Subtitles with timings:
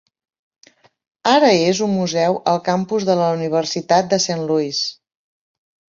[1.33, 4.85] Ara és un museu al campus de la Universitat de Saint Louis.